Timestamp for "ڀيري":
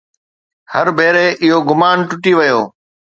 0.97-1.27